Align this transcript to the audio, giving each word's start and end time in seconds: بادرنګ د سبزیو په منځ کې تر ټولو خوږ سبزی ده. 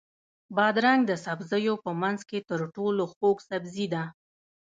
بادرنګ 0.55 1.01
د 1.07 1.11
سبزیو 1.25 1.75
په 1.83 1.91
منځ 2.01 2.19
کې 2.29 2.39
تر 2.49 2.59
ټولو 2.75 3.03
خوږ 3.15 3.37
سبزی 3.49 3.85
ده. 3.93 4.03